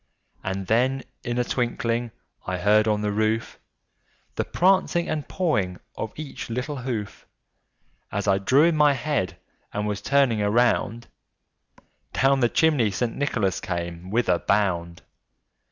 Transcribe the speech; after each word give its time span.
And 0.43 0.65
then, 0.65 1.03
in 1.23 1.37
a 1.37 1.43
twinkling, 1.43 2.09
I 2.47 2.57
heard 2.57 2.87
on 2.87 3.01
the 3.01 3.11
roof 3.11 3.59
The 4.33 4.43
prancing 4.43 5.07
and 5.07 5.27
pawing 5.27 5.77
of 5.95 6.11
each 6.15 6.49
little 6.49 6.77
hoof. 6.77 7.27
As 8.11 8.27
I 8.27 8.39
drew 8.39 8.63
in 8.63 8.75
my 8.75 8.93
head, 8.93 9.37
and 9.71 9.85
was 9.85 10.01
turning 10.01 10.41
around, 10.41 11.05
Down 12.13 12.39
the 12.39 12.49
chimney 12.49 12.89
St. 12.89 13.15
Nicholas 13.15 13.59
came 13.59 14.09
with 14.09 14.27
a 14.27 14.39
bound. 14.39 15.03